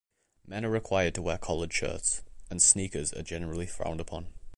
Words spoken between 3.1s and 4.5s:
are generally frowned upon.